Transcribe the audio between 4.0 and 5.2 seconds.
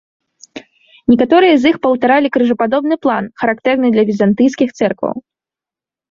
візантыйскіх цэркваў.